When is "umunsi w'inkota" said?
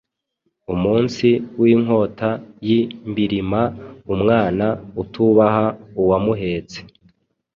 0.73-2.29